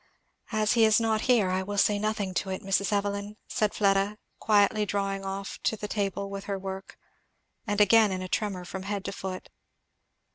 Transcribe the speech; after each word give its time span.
"As 0.51 0.73
he 0.73 0.83
is 0.83 0.99
not 0.99 1.21
here 1.29 1.51
I 1.51 1.61
will 1.61 1.77
say 1.77 1.99
nothing 1.99 2.33
to 2.33 2.49
it, 2.49 2.63
Mrs. 2.63 2.91
Evelyn," 2.91 3.37
said 3.47 3.71
Fleda, 3.71 4.17
quietly 4.39 4.83
drawing 4.83 5.23
off 5.23 5.59
to 5.61 5.77
the 5.77 5.87
table 5.87 6.27
with 6.27 6.45
her 6.45 6.57
work, 6.57 6.97
and 7.67 7.79
again 7.79 8.11
in 8.11 8.23
a 8.23 8.27
tremor 8.27 8.65
from 8.65 8.81
head 8.81 9.05
to 9.05 9.11
foot. 9.11 9.49